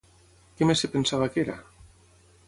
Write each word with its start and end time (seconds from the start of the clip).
Què 0.61 0.67
més 0.69 0.81
es 0.87 0.91
pensava 0.95 1.27
que 1.35 1.43
era? 1.43 1.59